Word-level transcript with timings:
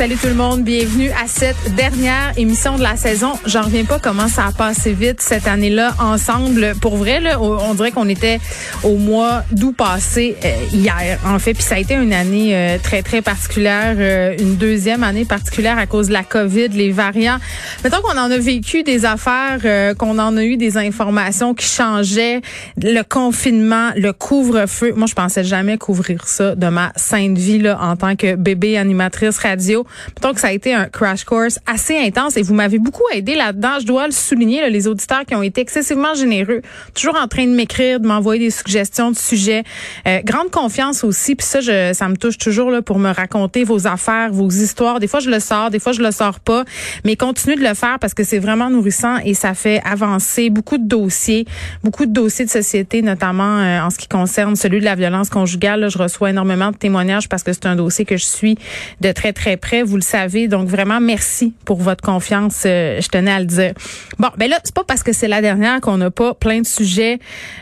Salut 0.00 0.16
tout 0.16 0.28
le 0.28 0.34
monde, 0.34 0.62
bienvenue 0.62 1.10
à 1.10 1.26
cette 1.26 1.74
dernière 1.76 2.32
émission 2.38 2.78
de 2.78 2.82
la 2.82 2.96
saison. 2.96 3.32
J'en 3.44 3.60
reviens 3.60 3.84
pas 3.84 3.98
comment 3.98 4.28
ça 4.28 4.46
a 4.46 4.52
passé 4.52 4.94
vite 4.94 5.20
cette 5.20 5.46
année-là 5.46 5.94
ensemble. 6.00 6.72
Pour 6.80 6.96
vrai, 6.96 7.20
là, 7.20 7.38
on 7.38 7.74
dirait 7.74 7.90
qu'on 7.90 8.08
était 8.08 8.40
au 8.82 8.96
mois 8.96 9.44
d'août 9.52 9.76
passé 9.76 10.36
euh, 10.42 10.54
hier, 10.72 11.18
en 11.26 11.38
fait. 11.38 11.52
Puis 11.52 11.64
ça 11.64 11.74
a 11.74 11.78
été 11.78 11.92
une 11.92 12.14
année 12.14 12.56
euh, 12.56 12.78
très 12.82 13.02
très 13.02 13.20
particulière, 13.20 13.94
euh, 13.98 14.34
une 14.38 14.56
deuxième 14.56 15.04
année 15.04 15.26
particulière 15.26 15.76
à 15.76 15.84
cause 15.84 16.08
de 16.08 16.14
la 16.14 16.22
COVID, 16.22 16.68
les 16.68 16.92
variants. 16.92 17.36
Mettons 17.84 18.00
qu'on 18.00 18.16
en 18.16 18.30
a 18.30 18.38
vécu 18.38 18.82
des 18.82 19.04
affaires, 19.04 19.94
qu'on 19.98 20.18
en 20.18 20.34
a 20.38 20.42
eu 20.42 20.56
des 20.56 20.78
informations 20.78 21.52
qui 21.52 21.66
changeaient, 21.66 22.40
le 22.82 23.02
confinement, 23.02 23.90
le 23.96 24.14
couvre-feu. 24.14 24.94
Moi, 24.96 25.08
je 25.08 25.14
pensais 25.14 25.44
jamais 25.44 25.76
couvrir 25.76 26.26
ça 26.26 26.54
de 26.54 26.68
ma 26.68 26.90
sainte 26.96 27.36
vie 27.36 27.58
là 27.58 27.78
en 27.82 27.96
tant 27.96 28.16
que 28.16 28.34
bébé 28.34 28.78
animatrice 28.78 29.36
radio. 29.36 29.84
Donc, 30.22 30.34
que 30.34 30.40
ça 30.40 30.48
a 30.48 30.52
été 30.52 30.74
un 30.74 30.86
crash 30.86 31.24
course 31.24 31.58
assez 31.66 31.96
intense 31.96 32.36
et 32.36 32.42
vous 32.42 32.54
m'avez 32.54 32.78
beaucoup 32.78 33.04
aidé 33.12 33.34
là-dedans. 33.34 33.78
Je 33.80 33.86
dois 33.86 34.06
le 34.06 34.12
souligner, 34.12 34.68
les 34.70 34.86
auditeurs 34.86 35.24
qui 35.24 35.34
ont 35.34 35.42
été 35.42 35.60
excessivement 35.60 36.14
généreux, 36.14 36.62
toujours 36.94 37.16
en 37.16 37.26
train 37.28 37.46
de 37.46 37.52
m'écrire, 37.52 38.00
de 38.00 38.06
m'envoyer 38.06 38.44
des 38.46 38.50
suggestions 38.50 39.10
de 39.10 39.16
sujets. 39.16 39.64
Euh, 40.06 40.20
grande 40.24 40.50
confiance 40.50 41.04
aussi, 41.04 41.34
puis 41.34 41.46
ça, 41.46 41.60
je, 41.60 41.92
ça 41.92 42.08
me 42.08 42.16
touche 42.16 42.38
toujours 42.38 42.70
là, 42.70 42.82
pour 42.82 42.98
me 42.98 43.12
raconter 43.12 43.64
vos 43.64 43.86
affaires, 43.86 44.32
vos 44.32 44.48
histoires. 44.48 45.00
Des 45.00 45.08
fois, 45.08 45.20
je 45.20 45.30
le 45.30 45.40
sors, 45.40 45.70
des 45.70 45.78
fois, 45.78 45.92
je 45.92 46.02
le 46.02 46.10
sors 46.10 46.40
pas, 46.40 46.64
mais 47.04 47.16
continuez 47.16 47.56
de 47.56 47.66
le 47.66 47.74
faire 47.74 47.98
parce 47.98 48.14
que 48.14 48.24
c'est 48.24 48.38
vraiment 48.38 48.70
nourrissant 48.70 49.18
et 49.24 49.34
ça 49.34 49.54
fait 49.54 49.80
avancer 49.84 50.50
beaucoup 50.50 50.78
de 50.78 50.86
dossiers, 50.86 51.46
beaucoup 51.82 52.06
de 52.06 52.12
dossiers 52.12 52.44
de 52.44 52.50
société, 52.50 53.02
notamment 53.02 53.58
euh, 53.58 53.80
en 53.80 53.90
ce 53.90 53.98
qui 53.98 54.08
concerne 54.08 54.56
celui 54.56 54.80
de 54.80 54.84
la 54.84 54.94
violence 54.94 55.30
conjugale. 55.30 55.80
Là, 55.80 55.88
je 55.88 55.98
reçois 55.98 56.30
énormément 56.30 56.70
de 56.70 56.76
témoignages 56.76 57.28
parce 57.28 57.42
que 57.42 57.52
c'est 57.52 57.66
un 57.66 57.76
dossier 57.76 58.04
que 58.04 58.16
je 58.16 58.24
suis 58.24 58.56
de 59.00 59.12
très, 59.12 59.32
très 59.32 59.56
près 59.56 59.79
vous 59.82 59.96
le 59.96 60.02
savez. 60.02 60.48
Donc 60.48 60.68
vraiment, 60.68 61.00
merci 61.00 61.52
pour 61.64 61.78
votre 61.78 62.02
confiance. 62.02 62.64
Euh, 62.66 63.00
je 63.00 63.08
tenais 63.08 63.30
à 63.30 63.40
le 63.40 63.46
dire. 63.46 63.72
Bon, 64.18 64.28
ben 64.36 64.48
là, 64.48 64.58
c'est 64.64 64.74
pas 64.74 64.84
parce 64.84 65.02
que 65.02 65.12
c'est 65.12 65.28
la 65.28 65.40
dernière 65.40 65.80
qu'on 65.80 65.96
n'a 65.96 66.10
pas 66.10 66.34
plein 66.34 66.60
de 66.60 66.66
sujets 66.66 67.18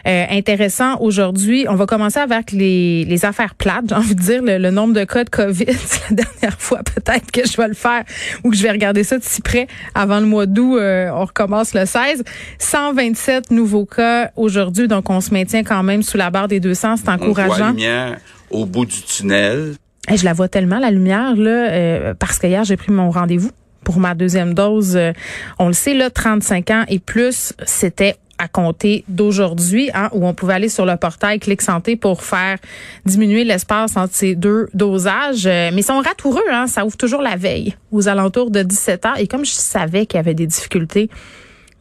euh, 0.07 0.25
intéressants 0.31 1.01
aujourd'hui. 1.01 1.67
On 1.69 1.75
va 1.75 1.87
commencer 1.87 2.19
avec 2.19 2.53
les, 2.53 3.05
les 3.05 3.25
affaires 3.25 3.55
plates. 3.55 3.85
J'ai 3.89 3.95
envie 3.95 4.15
de 4.15 4.21
dire 4.21 4.43
le, 4.43 4.71
nombre 4.71 4.95
de 4.95 5.05
cas 5.05 5.25
de 5.25 5.31
COVID. 5.31 5.67
C'est 5.87 6.11
la 6.11 6.17
dernière 6.17 6.61
fois 6.61 6.81
peut-être 6.83 7.31
que 7.31 7.47
je 7.47 7.57
vais 7.57 7.69
le 7.69 7.75
faire 7.75 8.05
ou 8.45 8.51
que 8.51 8.57
je 8.57 8.63
vais 8.63 8.71
regarder 8.71 9.05
ça 9.05 9.19
de 9.19 9.25
si 9.25 9.41
près 9.41 9.67
avant 9.95 10.21
le 10.21 10.27
mois 10.27 10.47
d'août. 10.47 10.79
Euh, 10.79 11.11
on 11.13 11.25
recommence 11.25 11.75
le 11.75 11.87
16. 11.87 12.25
127 12.59 13.51
nouveaux 13.51 13.87
cas 13.87 14.31
aujourd'hui. 14.37 14.89
Donc 14.89 15.11
on 15.11 15.21
se 15.21 15.33
maintient 15.33 15.65
quand 15.65 15.83
même 15.83 16.03
sous 16.03 16.17
la 16.17 16.31
barre 16.31 16.49
des 16.49 16.61
200. 16.61 16.97
C'est 16.97 17.09
encourageant. 17.09 17.53
On 17.53 17.57
voit 17.57 17.71
lumière 17.71 18.19
au 18.51 18.67
bout 18.67 18.87
du 18.87 19.03
tunnel 19.03 19.75
je 20.17 20.25
la 20.25 20.33
vois 20.33 20.49
tellement, 20.49 20.79
la 20.79 20.91
lumière, 20.91 21.37
là, 21.37 21.71
euh, 21.71 22.15
parce 22.19 22.39
que 22.39 22.47
hier, 22.47 22.65
j'ai 22.65 22.77
pris 22.77 22.93
mon 22.93 23.11
rendez-vous 23.11 23.51
pour 23.85 23.99
ma 24.01 24.15
deuxième 24.15 24.55
dose. 24.55 24.97
Euh, 24.97 25.13
on 25.59 25.69
le 25.69 25.73
sait, 25.73 25.95
là, 25.95 26.11
35 26.11 26.71
ans 26.71 26.85
et 26.89 26.99
plus, 26.99 27.53
c'était 27.65 28.17
à 28.39 28.47
compter 28.47 29.05
d'aujourd'hui, 29.09 29.91
hein, 29.95 30.09
où 30.13 30.27
on 30.27 30.33
pouvait 30.33 30.55
aller 30.55 30.69
sur 30.69 30.87
le 30.87 30.97
portail 30.97 31.41
Clic 31.41 31.61
Santé 31.61 31.97
pour 31.97 32.23
faire 32.23 32.59
diminuer 33.05 33.45
l'espace 33.45 33.97
entre 33.97 34.15
ces 34.15 34.37
deux 34.37 34.69
dosages. 34.75 35.47
Euh, 35.47 35.71
mais 35.73 35.81
ils 35.81 35.85
sont 35.85 35.99
ratoureux, 35.99 36.45
hein, 36.51 36.67
ça 36.69 36.87
ouvre 36.87 36.97
toujours 36.97 37.21
la 37.21 37.37
veille, 37.37 37.75
aux 37.91 38.09
alentours 38.09 38.51
de 38.51 38.63
17 38.63 39.03
h 39.03 39.21
Et 39.21 39.27
comme 39.27 39.45
je 39.45 39.51
savais 39.51 40.07
qu'il 40.07 40.19
y 40.19 40.21
avait 40.21 40.35
des 40.35 40.47
difficultés, 40.47 41.11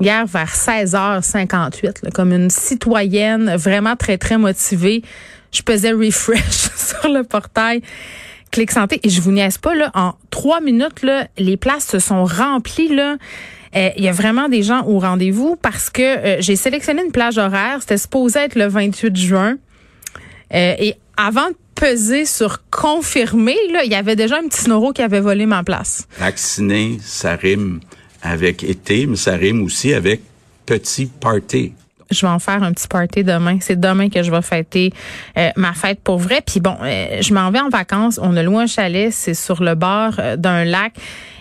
hier 0.02 0.26
vers 0.26 0.54
16h58, 0.54 2.12
comme 2.12 2.34
une 2.34 2.50
citoyenne 2.50 3.56
vraiment 3.56 3.96
très, 3.96 4.18
très 4.18 4.38
motivée, 4.38 5.04
je 5.58 5.64
pesais 5.64 5.92
refresh 5.92 6.70
sur 6.76 7.10
le 7.10 7.24
portail 7.24 7.82
Clic 8.52 8.72
Santé 8.72 9.00
et 9.04 9.10
je 9.10 9.22
vous 9.22 9.32
niaise 9.32 9.58
pas 9.58 9.76
là 9.76 9.92
en 9.94 10.14
trois 10.30 10.62
minutes 10.62 11.04
là 11.04 11.28
les 11.38 11.58
places 11.58 11.88
se 11.88 12.00
sont 12.00 12.24
remplies 12.24 12.94
là. 12.94 13.18
Euh, 13.76 13.90
il 13.98 14.04
y 14.04 14.08
a 14.08 14.14
vraiment 14.14 14.48
des 14.48 14.64
gens 14.64 14.86
au 14.86 15.00
rendez-vous 15.00 15.58
parce 15.62 15.90
que 15.90 16.02
euh, 16.02 16.38
j'ai 16.40 16.56
sélectionné 16.56 17.04
une 17.04 17.12
plage 17.12 17.38
horaire. 17.38 17.80
C'était 17.82 17.98
supposé 17.98 18.40
être 18.40 18.56
le 18.56 18.68
28 18.68 19.16
juin. 19.16 19.58
Euh, 20.54 20.74
et 20.80 20.96
avant 21.18 21.50
de 21.50 21.56
peser 21.76 22.26
sur 22.26 22.64
confirmer, 22.72 23.58
il 23.68 23.92
y 23.92 23.96
avait 23.96 24.16
déjà 24.16 24.38
un 24.38 24.48
petit 24.48 24.70
noro 24.70 24.94
qui 24.94 25.02
avait 25.02 25.20
volé 25.20 25.46
ma 25.46 25.64
place. 25.64 26.08
Vacciné, 26.18 26.98
ça 27.02 27.36
rime 27.36 27.82
avec 28.22 28.64
été, 28.64 29.06
mais 29.06 29.18
ça 29.18 29.36
rime 29.36 29.62
aussi 29.62 29.94
avec 29.94 30.22
petit 30.66 31.08
party 31.08 31.74
je 32.12 32.26
vais 32.26 32.32
en 32.32 32.40
faire 32.40 32.64
un 32.64 32.72
petit 32.72 32.88
party 32.88 33.24
demain. 33.24 33.58
C'est 33.62 33.80
demain 33.80 34.10
que 34.10 34.24
je 34.24 34.32
vais 34.32 34.42
fêter 34.42 34.94
euh, 35.38 35.50
ma 35.56 35.74
fête 35.74 36.00
pour 36.02 36.18
vrai. 36.18 36.42
Puis 36.46 36.60
bon, 36.60 36.78
euh, 36.82 37.22
je 37.22 37.34
m'en 37.34 37.52
vais 37.52 37.60
en 37.60 37.70
vacances. 37.70 38.20
On 38.22 38.36
a 38.38 38.44
loué 38.44 38.64
un 38.64 38.68
chalet, 38.68 39.12
c'est 39.12 39.34
sur 39.34 39.64
le 39.64 39.76
bord 39.76 40.14
euh, 40.20 40.36
d'un 40.36 40.64
lac. 40.64 40.94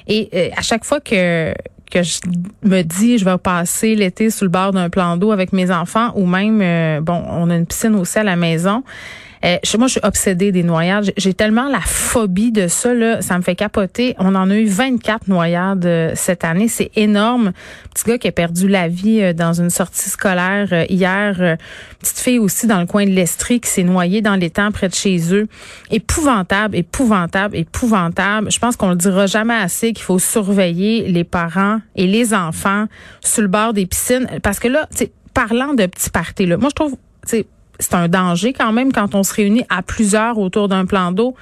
Et 0.09 0.53
à 0.57 0.63
chaque 0.63 0.85
fois 0.85 1.01
que 1.01 1.53
que 1.91 2.03
je 2.03 2.19
me 2.63 2.83
dis 2.83 3.19
je 3.19 3.25
vais 3.25 3.39
passer 3.39 3.95
l'été 3.95 4.31
sous 4.31 4.45
le 4.45 4.51
bord 4.51 4.73
d'un 4.73 4.89
plan 4.89 5.17
d'eau 5.17 5.33
avec 5.33 5.53
mes 5.53 5.71
enfants 5.71 6.13
ou 6.15 6.27
même 6.27 7.01
bon 7.03 7.25
on 7.29 7.49
a 7.51 7.57
une 7.57 7.67
piscine 7.67 7.95
aussi 7.95 8.19
à 8.19 8.25
la 8.25 8.37
maison 8.37 8.83
euh, 9.45 9.57
moi, 9.79 9.87
je 9.87 9.93
suis 9.93 10.01
obsédée 10.03 10.53
des 10.53 10.63
noyades. 10.63 11.13
J'ai 11.17 11.35
tellement 11.35 11.69
la 11.69 11.81
phobie 11.81 12.53
de 12.53 12.69
ça, 12.69 12.95
là, 12.95 13.21
ça 13.23 13.37
me 13.37 13.43
fait 13.43 13.55
capoter. 13.55 14.15
On 14.19 14.35
en 14.35 14.51
a 14.51 14.57
eu 14.57 14.67
24 14.67 15.29
noyades 15.29 15.87
euh, 15.87 16.13
cette 16.15 16.45
année. 16.45 16.69
C'est 16.69 16.91
énorme. 16.97 17.53
Petit 17.93 18.05
gars 18.05 18.19
qui 18.19 18.29
a 18.29 18.33
perdu 18.33 18.69
la 18.69 18.89
vie 18.89 19.21
euh, 19.21 19.33
dans 19.33 19.53
une 19.53 19.71
sortie 19.71 20.09
scolaire 20.09 20.69
euh, 20.73 20.85
hier. 20.89 21.59
petite 22.01 22.19
fille 22.19 22.39
aussi 22.39 22.67
dans 22.67 22.81
le 22.81 22.87
coin 22.87 23.05
de 23.05 23.11
l'Estrie 23.11 23.61
qui 23.61 23.69
s'est 23.69 23.83
noyée 23.83 24.23
dans 24.23 24.37
les 24.37 24.51
temps 24.51 24.73
près 24.73 24.89
de 24.89 24.95
chez 24.95 25.35
eux. 25.35 25.47
Épouvantable, 25.91 26.77
épouvantable, 26.77 27.57
épouvantable. 27.57 28.51
Je 28.51 28.59
pense 28.59 28.77
qu'on 28.77 28.91
le 28.91 28.97
dira 28.97 29.27
jamais 29.27 29.55
assez 29.55 29.93
qu'il 29.93 30.05
faut 30.05 30.19
surveiller 30.19 31.09
les 31.09 31.25
parents 31.25 31.81
et 31.95 32.07
les 32.07 32.35
enfants 32.35 32.87
sur 33.23 33.43
le 33.43 33.49
bord 33.49 33.73
des 33.73 33.87
piscines. 33.87 34.27
Parce 34.43 34.59
que 34.59 34.69
là, 34.69 34.89
parlant 35.35 35.75
de 35.75 35.87
petits 35.87 36.11
parties, 36.11 36.47
là, 36.47 36.57
moi, 36.57 36.71
je 36.71 36.75
trouve, 36.75 36.97
c'est 37.79 37.95
un 37.95 38.09
danger 38.09 38.53
quand 38.53 38.73
même 38.73 38.93
quand 38.93 39.15
on 39.15 39.23
se 39.23 39.35
réunit 39.35 39.65
à 39.69 39.83
plusieurs 39.83 40.39
autour 40.39 40.69
d'un 40.69 40.87
plan 40.87 41.13
d'eau. 41.13 41.35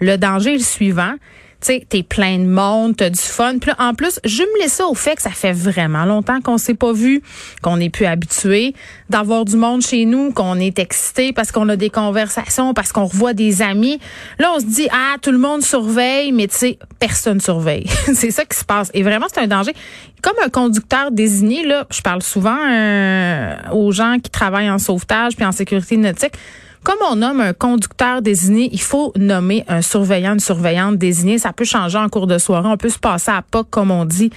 Le 0.00 0.16
danger 0.16 0.54
est 0.54 0.58
le 0.58 0.62
suivant 0.62 1.14
tu 1.60 1.66
sais, 1.66 1.86
t'es 1.88 2.04
plein 2.04 2.38
de 2.38 2.46
monde, 2.46 2.96
t'as 2.96 3.10
du 3.10 3.20
fun. 3.20 3.58
Puis 3.58 3.72
en 3.78 3.92
plus, 3.94 4.20
jumeler 4.24 4.68
ça 4.68 4.86
au 4.86 4.94
fait 4.94 5.16
que 5.16 5.22
ça 5.22 5.30
fait 5.30 5.52
vraiment 5.52 6.04
longtemps 6.04 6.40
qu'on 6.40 6.56
s'est 6.56 6.74
pas 6.74 6.92
vu, 6.92 7.20
qu'on 7.62 7.78
n'est 7.78 7.90
plus 7.90 8.06
habitué 8.06 8.74
d'avoir 9.10 9.44
du 9.44 9.56
monde 9.56 9.82
chez 9.82 10.04
nous, 10.04 10.32
qu'on 10.32 10.56
est 10.60 10.78
excité 10.78 11.32
parce 11.32 11.50
qu'on 11.50 11.68
a 11.68 11.74
des 11.74 11.90
conversations, 11.90 12.74
parce 12.74 12.92
qu'on 12.92 13.06
revoit 13.06 13.34
des 13.34 13.60
amis. 13.60 13.98
Là, 14.38 14.52
on 14.54 14.60
se 14.60 14.66
dit, 14.66 14.88
ah, 14.92 15.16
tout 15.20 15.32
le 15.32 15.38
monde 15.38 15.62
surveille, 15.62 16.30
mais 16.30 16.46
tu 16.46 16.56
sais, 16.56 16.78
personne 17.00 17.40
surveille. 17.40 17.86
c'est 18.14 18.30
ça 18.30 18.44
qui 18.44 18.56
se 18.56 18.64
passe. 18.64 18.90
Et 18.94 19.02
vraiment, 19.02 19.26
c'est 19.32 19.40
un 19.40 19.48
danger. 19.48 19.72
Comme 20.22 20.36
un 20.44 20.50
conducteur 20.50 21.10
désigné, 21.10 21.66
là, 21.66 21.86
je 21.90 22.02
parle 22.02 22.22
souvent 22.22 22.58
euh, 22.70 23.56
aux 23.72 23.90
gens 23.90 24.18
qui 24.22 24.30
travaillent 24.30 24.70
en 24.70 24.78
sauvetage 24.78 25.34
puis 25.34 25.44
en 25.44 25.52
sécurité 25.52 25.96
nautique 25.96 26.34
comme 26.88 27.00
on 27.10 27.16
nomme 27.16 27.42
un 27.42 27.52
conducteur 27.52 28.22
désigné, 28.22 28.70
il 28.72 28.80
faut 28.80 29.12
nommer 29.14 29.62
un 29.68 29.82
surveillant, 29.82 30.32
une 30.32 30.40
surveillante 30.40 30.96
désignée. 30.96 31.36
Ça 31.36 31.52
peut 31.52 31.66
changer 31.66 31.98
en 31.98 32.08
cours 32.08 32.26
de 32.26 32.38
soirée. 32.38 32.66
On 32.66 32.78
peut 32.78 32.88
se 32.88 32.98
passer 32.98 33.30
à 33.30 33.42
pas, 33.42 33.62
comme 33.62 33.90
on 33.90 34.06
dit 34.06 34.30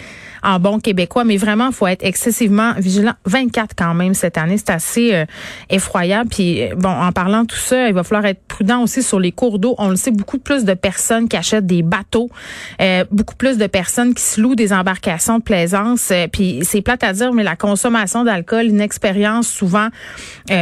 en 0.44 0.60
bon 0.60 0.80
québécois, 0.80 1.24
mais 1.24 1.38
vraiment, 1.38 1.68
il 1.68 1.74
faut 1.74 1.88
être 1.88 2.04
excessivement 2.04 2.74
vigilant. 2.78 3.14
24 3.26 3.76
quand 3.78 3.94
même 3.94 4.14
cette 4.14 4.38
année, 4.38 4.58
c'est 4.58 4.72
assez 4.72 5.14
euh, 5.14 5.26
effroyable. 5.70 6.30
Puis 6.30 6.64
euh, 6.64 6.76
bon, 6.76 6.90
en 6.90 7.12
parlant 7.12 7.44
de 7.44 7.48
tout 7.48 7.56
ça, 7.56 7.88
il 7.88 7.94
va 7.94 8.04
falloir 8.04 8.26
être 8.26 8.42
prudent 8.48 8.82
aussi 8.82 9.04
sur 9.04 9.20
les 9.20 9.32
cours 9.32 9.60
d'eau. 9.60 9.76
On 9.78 9.90
le 9.90 9.96
sait, 9.96 10.12
beaucoup 10.12 10.40
plus 10.40 10.66
de 10.66 10.74
personnes 10.74 11.30
qui 11.30 11.38
achètent 11.38 11.68
des 11.68 11.84
bateaux, 11.84 12.30
euh, 12.82 13.06
beaucoup 13.12 13.36
plus 13.36 13.58
de 13.58 13.68
personnes 13.68 14.14
qui 14.14 14.24
se 14.24 14.42
louent 14.42 14.56
des 14.56 14.74
embarcations 14.74 15.38
de 15.38 15.44
plaisance. 15.44 16.12
puis 16.34 16.60
c'est 16.64 16.82
plate 16.82 17.04
à 17.04 17.14
dire, 17.14 17.32
mais 17.34 17.44
la 17.44 17.56
consommation 17.56 18.24
d'alcool, 18.24 18.66
une 18.66 18.82
expérience 18.82 19.48
souvent 19.48 19.88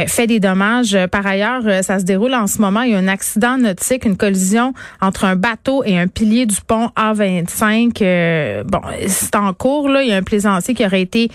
fait 0.06 0.26
des 0.26 0.40
dommages. 0.40 0.96
Par 1.10 1.26
ailleurs, 1.26 1.79
ça 1.82 1.98
se 1.98 2.04
déroule 2.04 2.34
en 2.34 2.46
ce 2.46 2.60
moment. 2.60 2.82
Il 2.82 2.92
y 2.92 2.94
a 2.94 2.98
un 2.98 3.08
accident 3.08 3.58
nautique, 3.58 4.04
une 4.04 4.16
collision 4.16 4.74
entre 5.00 5.24
un 5.24 5.36
bateau 5.36 5.82
et 5.84 5.98
un 5.98 6.06
pilier 6.06 6.46
du 6.46 6.56
pont 6.66 6.90
A25. 6.96 8.64
bon, 8.64 8.80
c'est 9.06 9.36
en 9.36 9.52
cours 9.52 9.90
il 9.98 10.08
y 10.08 10.12
a 10.12 10.16
un 10.16 10.22
plaisancier 10.22 10.74
qui 10.74 10.84
aurait 10.84 11.02
été 11.02 11.30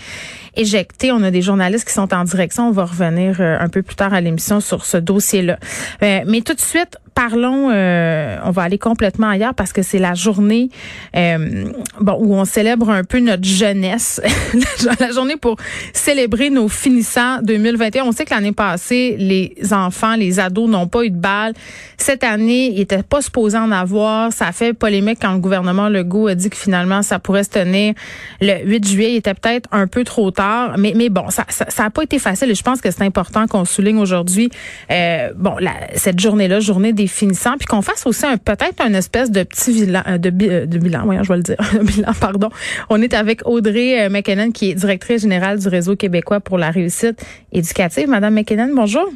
éjecté. 0.54 1.12
On 1.12 1.22
a 1.22 1.30
des 1.30 1.42
journalistes 1.42 1.86
qui 1.86 1.94
sont 1.94 2.12
en 2.14 2.24
direction. 2.24 2.68
On 2.68 2.72
va 2.72 2.84
revenir 2.84 3.36
euh, 3.40 3.58
un 3.60 3.68
peu 3.68 3.82
plus 3.82 3.96
tard 3.96 4.14
à 4.14 4.20
l'émission 4.20 4.60
sur 4.60 4.84
ce 4.84 4.96
dossier-là. 4.96 5.58
Euh, 6.02 6.20
mais 6.26 6.40
tout 6.40 6.54
de 6.54 6.60
suite, 6.60 6.98
parlons, 7.16 7.70
euh, 7.72 8.36
on 8.44 8.50
va 8.50 8.62
aller 8.62 8.76
complètement 8.76 9.30
ailleurs 9.30 9.54
parce 9.54 9.72
que 9.72 9.80
c'est 9.80 9.98
la 9.98 10.12
journée 10.12 10.68
euh, 11.16 11.64
bon 11.98 12.18
où 12.20 12.34
on 12.34 12.44
célèbre 12.44 12.90
un 12.90 13.04
peu 13.04 13.20
notre 13.20 13.44
jeunesse, 13.44 14.20
la 15.00 15.10
journée 15.12 15.36
pour 15.36 15.56
célébrer 15.94 16.50
nos 16.50 16.68
finissants 16.68 17.40
2021. 17.42 18.04
On 18.04 18.12
sait 18.12 18.26
que 18.26 18.34
l'année 18.34 18.52
passée, 18.52 19.16
les 19.18 19.54
enfants, 19.72 20.14
les 20.14 20.38
ados 20.38 20.68
n'ont 20.68 20.88
pas 20.88 21.04
eu 21.04 21.10
de 21.10 21.16
balles. 21.16 21.54
Cette 21.96 22.22
année, 22.22 22.66
ils 22.66 22.80
n'étaient 22.80 23.02
pas 23.02 23.22
supposés 23.22 23.56
en 23.56 23.72
avoir. 23.72 24.30
Ça 24.30 24.48
a 24.48 24.52
fait 24.52 24.74
polémique 24.74 25.18
quand 25.22 25.32
le 25.32 25.38
gouvernement 25.38 25.88
Legault 25.88 26.26
a 26.26 26.34
dit 26.34 26.50
que 26.50 26.56
finalement, 26.56 27.00
ça 27.00 27.18
pourrait 27.18 27.44
se 27.44 27.50
tenir 27.50 27.94
le 28.42 28.62
8 28.62 28.86
juillet. 28.86 29.12
Il 29.12 29.16
était 29.16 29.32
peut-être 29.32 29.70
un 29.72 29.86
peu 29.86 30.04
trop 30.04 30.30
tard, 30.30 30.74
mais, 30.76 31.08
bon, 31.08 31.30
ça 31.30 31.46
n'a 31.48 31.70
ça, 31.70 31.88
pas 31.88 32.02
été 32.02 32.18
facile 32.18 32.50
et 32.50 32.54
je 32.54 32.62
pense 32.62 32.82
que 32.82 32.90
c'est 32.90 33.04
important 33.04 33.46
qu'on 33.46 33.64
souligne 33.64 33.96
aujourd'hui, 33.96 34.50
euh, 34.90 35.30
bon, 35.34 35.56
cette 35.94 36.20
journée-là, 36.20 36.60
journée 36.60 36.92
des 36.92 37.05
puis 37.08 37.66
qu'on 37.66 37.82
fasse 37.82 38.06
aussi 38.06 38.26
un 38.26 38.36
peut-être 38.36 38.80
un 38.80 38.94
espèce 38.94 39.30
de 39.30 39.42
petit 39.42 39.72
bilan, 39.72 40.02
euh, 40.06 40.18
de, 40.18 40.32
euh, 40.48 40.66
de 40.66 40.78
bilan, 40.78 41.04
voyons, 41.04 41.22
je 41.22 41.28
vais 41.28 41.36
le 41.36 41.42
dire, 41.42 41.56
bilan, 41.82 42.12
pardon. 42.18 42.50
On 42.90 43.00
est 43.02 43.14
avec 43.14 43.46
Audrey 43.46 44.08
McKinnon, 44.08 44.52
qui 44.52 44.70
est 44.70 44.74
directrice 44.74 45.22
générale 45.22 45.58
du 45.58 45.68
Réseau 45.68 45.96
québécois 45.96 46.40
pour 46.40 46.58
la 46.58 46.70
réussite 46.70 47.24
éducative. 47.52 48.08
Madame 48.08 48.34
McKinnon, 48.34 48.70
bonjour. 48.74 49.08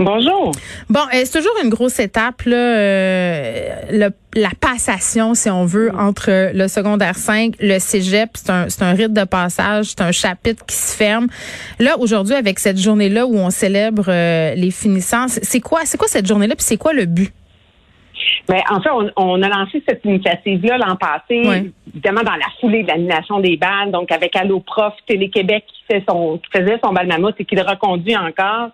Bonjour. 0.00 0.52
Bon, 0.88 1.00
euh, 1.12 1.22
c'est 1.24 1.38
toujours 1.40 1.56
une 1.60 1.70
grosse 1.70 1.98
étape, 1.98 2.42
là, 2.42 2.56
euh, 2.56 4.10
la 4.34 4.50
passation, 4.60 5.34
si 5.34 5.50
on 5.50 5.64
veut, 5.64 5.90
entre 5.92 6.52
le 6.54 6.68
secondaire 6.68 7.16
5, 7.16 7.54
le 7.58 7.80
cégep. 7.80 8.30
C'est 8.34 8.50
un, 8.50 8.68
c'est 8.68 8.82
un 8.82 8.92
rite 8.92 9.12
de 9.12 9.24
passage, 9.24 9.86
c'est 9.86 10.02
un 10.02 10.12
chapitre 10.12 10.64
qui 10.66 10.76
se 10.76 10.94
ferme. 10.94 11.26
Là, 11.80 11.98
aujourd'hui, 11.98 12.36
avec 12.36 12.60
cette 12.60 12.78
journée-là 12.78 13.26
où 13.26 13.36
on 13.38 13.50
célèbre 13.50 14.04
euh, 14.06 14.54
les 14.54 14.70
finissants, 14.70 15.26
c'est 15.28 15.60
quoi, 15.60 15.80
c'est 15.84 15.98
quoi 15.98 16.06
cette 16.06 16.26
journée-là, 16.26 16.54
puis 16.54 16.64
c'est 16.64 16.76
quoi 16.76 16.92
le 16.92 17.04
but? 17.04 17.32
Mais 18.48 18.62
en 18.70 18.80
fait, 18.80 18.90
on, 18.90 19.10
on, 19.16 19.42
a 19.42 19.48
lancé 19.48 19.82
cette 19.88 20.04
initiative-là 20.04 20.78
l'an 20.78 20.96
passé, 20.96 21.70
évidemment 21.92 22.22
dans 22.22 22.32
la 22.32 22.48
foulée 22.60 22.82
de 22.82 22.88
l'animation 22.88 23.40
des 23.40 23.56
balles, 23.56 23.90
donc 23.90 24.10
avec 24.12 24.34
Allo 24.36 24.60
Prof, 24.60 24.94
Télé-Québec 25.06 25.64
qui, 25.66 25.94
fait 25.94 26.04
son, 26.08 26.38
qui 26.38 26.58
faisait 26.58 26.78
son 26.82 26.92
bal 26.92 27.06
mammouth 27.06 27.34
et 27.38 27.44
qui 27.44 27.54
le 27.54 27.62
reconduit 27.62 28.16
encore. 28.16 28.70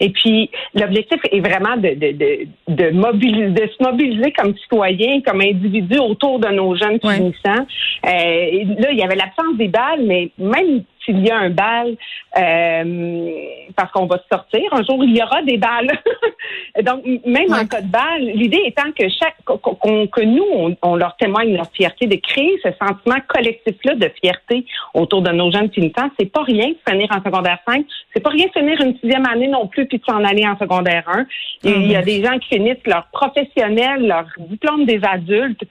Et 0.00 0.10
puis, 0.10 0.50
l'objectif 0.74 1.20
est 1.30 1.40
vraiment 1.40 1.76
de, 1.76 1.90
de, 1.94 2.12
de, 2.12 2.48
de, 2.68 2.90
mobiliser, 2.90 3.50
de 3.50 3.68
se 3.68 3.82
mobiliser 3.82 4.32
comme 4.32 4.56
citoyen, 4.56 5.20
comme 5.22 5.40
individu 5.40 5.98
autour 5.98 6.38
de 6.38 6.48
nos 6.48 6.76
jeunes 6.76 7.00
finissants. 7.00 7.66
Euh, 8.06 8.64
là, 8.78 8.90
il 8.92 8.98
y 8.98 9.02
avait 9.02 9.16
l'absence 9.16 9.56
des 9.56 9.68
balles, 9.68 10.02
mais 10.04 10.30
même 10.38 10.82
s'il 11.08 11.24
y 11.26 11.30
a 11.30 11.38
un 11.38 11.50
bal, 11.50 11.96
euh, 12.36 13.30
parce 13.74 13.90
qu'on 13.92 14.06
va 14.06 14.20
sortir. 14.30 14.62
Un 14.72 14.84
jour, 14.84 15.02
il 15.04 15.16
y 15.16 15.22
aura 15.22 15.42
des 15.42 15.56
balles. 15.56 15.90
Donc, 16.82 17.04
même 17.24 17.52
en 17.52 17.66
cas 17.66 17.80
de 17.80 17.90
balle, 17.90 18.20
l'idée 18.20 18.62
étant 18.66 18.92
que 18.92 19.08
chaque 19.08 19.36
que 19.44 20.24
nous, 20.24 20.76
on, 20.82 20.96
leur 20.96 21.16
témoigne 21.16 21.56
leur 21.56 21.70
fierté, 21.72 22.06
de 22.06 22.16
créer 22.16 22.60
ce 22.62 22.68
sentiment 22.80 23.20
collectif-là 23.26 23.94
de 23.94 24.10
fierté 24.20 24.66
autour 24.94 25.22
de 25.22 25.30
nos 25.30 25.50
jeunes 25.50 25.70
finissants. 25.70 26.10
C'est 26.18 26.30
pas 26.30 26.42
rien 26.42 26.68
de 26.68 26.90
finir 26.90 27.08
en 27.10 27.22
secondaire 27.22 27.58
5. 27.66 27.84
C'est 28.12 28.20
pas 28.20 28.30
rien 28.30 28.46
de 28.46 28.52
finir 28.52 28.80
une 28.80 28.98
sixième 28.98 29.26
année 29.26 29.48
non 29.48 29.66
plus 29.66 29.86
puis 29.86 29.98
de 29.98 30.04
s'en 30.04 30.22
aller 30.24 30.46
en 30.46 30.58
secondaire 30.58 31.04
1. 31.06 31.26
Il 31.64 31.90
y 31.90 31.96
a 31.96 32.02
des 32.02 32.22
gens 32.22 32.38
qui 32.38 32.56
finissent 32.56 32.86
leur 32.86 33.06
professionnel, 33.12 34.06
leur 34.06 34.26
diplôme 34.38 34.84
des 34.84 35.00
adultes 35.02 35.64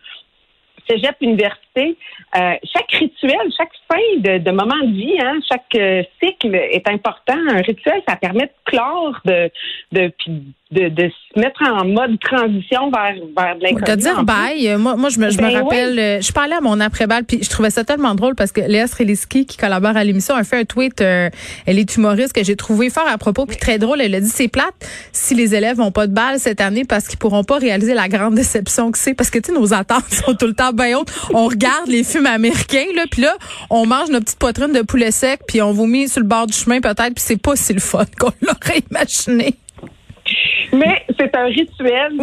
cégep, 0.90 1.16
université, 1.22 1.67
euh, 1.80 2.54
chaque 2.74 2.92
rituel, 2.92 3.52
chaque 3.58 3.72
fin 3.90 4.20
de, 4.20 4.40
de, 4.40 4.52
moment 4.52 4.78
de 4.84 4.92
vie, 4.92 5.16
hein, 5.20 5.40
chaque 5.50 5.76
euh, 5.76 6.04
cycle 6.22 6.54
est 6.54 6.88
important. 6.90 7.38
Un 7.50 7.62
rituel, 7.62 8.02
ça 8.08 8.16
permet 8.16 8.46
de 8.46 8.52
clore, 8.66 9.20
de, 9.24 9.50
de, 9.94 10.12
de, 10.72 10.90
de 10.90 11.10
se 11.10 11.40
mettre 11.40 11.64
en 11.64 11.86
mode 11.86 12.20
transition 12.20 12.92
vers, 12.92 13.16
vers 13.38 13.56
de 13.56 13.64
l'inconnu. 13.64 13.86
De 13.86 13.96
dire 13.96 14.24
bye. 14.24 14.76
Moi, 14.78 14.98
moi, 14.98 15.10
je 15.10 15.20
me, 15.20 15.30
je 15.30 15.38
me 15.38 15.44
ben 15.44 15.64
rappelle, 15.64 15.98
euh, 15.98 16.22
je 16.22 16.32
parlais 16.34 16.56
à 16.56 16.62
mon 16.62 16.80
après-balle, 16.80 17.24
puis 17.24 17.40
je 17.42 17.50
trouvais 17.50 17.70
ça 17.70 17.86
tellement 17.86 18.14
drôle 18.14 18.36
parce 18.36 18.52
que 18.52 18.62
Léa 18.62 18.88
Streliski, 18.88 19.46
qui 19.46 19.56
collabore 19.56 19.96
à 19.96 20.04
l'émission, 20.04 20.36
a 20.36 20.44
fait 20.44 20.60
un 20.60 20.66
tweet. 20.66 21.00
elle 21.00 21.32
est 21.66 21.96
humoriste 21.96 22.34
que 22.34 22.44
j'ai 22.44 22.56
trouvé 22.56 22.90
fort 22.90 23.08
à 23.08 23.18
propos, 23.18 23.46
puis 23.46 23.58
très 23.58 23.78
drôle. 23.78 24.02
Elle 24.02 24.16
a 24.16 24.20
dit 24.20 24.30
c'est 24.30 24.50
plate 24.50 24.76
si 25.14 25.34
les 25.34 25.56
élèves 25.56 25.78
n'ont 25.78 25.92
pas 25.92 26.08
de 26.08 26.14
balle 26.14 26.40
cette 26.40 26.60
année 26.60 26.84
parce 26.84 27.08
qu'ils 27.08 27.20
pourront 27.20 27.44
pas 27.44 27.58
réaliser 27.58 27.94
la 27.94 28.10
grande 28.10 28.36
déception 28.36 28.92
que 28.92 28.98
c'est 28.98 29.14
parce 29.14 29.30
que 29.30 29.40
tu 29.40 29.54
sais 29.54 29.58
nos 29.58 29.74
attentes 29.74 30.04
sont 30.10 30.36
tout 30.36 30.48
le 30.48 30.54
temps 30.54 30.74
bien 30.74 30.98
hautes. 30.98 31.12
On 31.34 31.48
regarde 31.48 31.67
les 31.88 32.04
films 32.04 32.26
américains 32.26 32.86
là, 32.96 33.04
puis 33.10 33.22
là 33.22 33.34
on 33.70 33.86
mange 33.86 34.10
nos 34.10 34.20
petites 34.20 34.40
poitrines 34.40 34.74
de 34.74 34.82
poulet 34.82 35.12
sec, 35.12 35.42
puis 35.48 35.62
on 35.62 35.72
vomit 35.72 36.08
sur 36.08 36.22
le 36.22 36.28
bord 36.28 36.48
du 36.48 36.54
chemin 36.54 36.80
peut-être, 36.82 37.14
puis 37.16 37.24
c'est 37.24 37.42
pas 37.42 37.56
si 37.56 37.74
le 37.74 37.80
fun 37.80 38.06
qu'on 38.20 38.32
l'aurait 38.42 38.82
imaginé. 38.90 39.56
Mais 40.74 41.06
c'est 41.18 41.34
un 41.36 41.46
rituel 41.46 42.14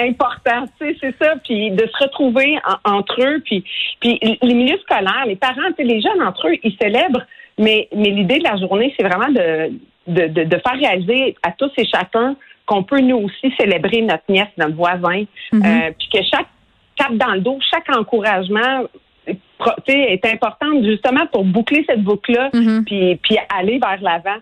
important, 0.00 0.64
c'est 0.80 1.14
ça, 1.20 1.34
puis 1.44 1.70
de 1.70 1.86
se 1.86 2.04
retrouver 2.04 2.58
entre 2.84 3.22
eux, 3.22 3.40
puis 3.44 3.64
puis 4.00 4.18
les 4.20 4.54
milieux 4.54 4.78
scolaires, 4.78 5.24
les 5.26 5.36
parents, 5.36 5.70
les 5.78 6.00
jeunes 6.00 6.22
entre 6.22 6.48
eux, 6.48 6.56
ils 6.62 6.76
célèbrent, 6.80 7.24
mais 7.58 7.88
mais 7.94 8.10
l'idée 8.10 8.38
de 8.38 8.44
la 8.44 8.56
journée, 8.56 8.92
c'est 8.98 9.06
vraiment 9.06 9.28
de 9.28 9.72
de, 10.08 10.44
de 10.44 10.56
faire 10.56 10.78
réaliser 10.78 11.36
à 11.42 11.52
tous 11.52 11.70
et 11.76 11.84
chacun 11.84 12.34
qu'on 12.68 12.82
peut 12.82 13.00
nous 13.00 13.16
aussi 13.16 13.54
célébrer 13.58 14.02
notre 14.02 14.24
nièce, 14.28 14.48
notre 14.56 14.74
voisin, 14.74 15.24
mm-hmm. 15.52 15.88
euh, 15.88 15.90
puis 15.98 16.08
que 16.12 16.18
chaque 16.30 16.48
tape 16.98 17.16
dans 17.16 17.34
le 17.34 17.40
dos, 17.40 17.58
chaque 17.70 17.88
encouragement 17.96 18.84
est 19.86 20.24
important 20.26 20.82
justement 20.82 21.26
pour 21.26 21.44
boucler 21.44 21.84
cette 21.88 22.02
boucle-là, 22.02 22.50
mm-hmm. 22.50 22.84
puis, 22.84 23.16
puis 23.16 23.38
aller 23.54 23.78
vers 23.78 24.00
l'avant. 24.00 24.38